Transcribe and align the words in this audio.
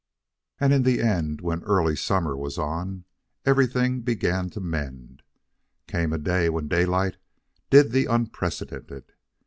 And 0.59 0.73
in 0.73 0.81
the 0.81 0.99
end, 0.99 1.41
when 1.41 1.61
early 1.61 1.95
summer 1.95 2.35
was 2.35 2.57
on, 2.57 3.05
everything 3.45 4.01
began 4.01 4.49
to 4.49 4.59
mend. 4.59 5.21
Came 5.85 6.11
a 6.11 6.17
day 6.17 6.49
when 6.49 6.67
Daylight 6.67 7.17
did 7.69 7.91
the 7.91 8.07
unprecedented. 8.07 9.13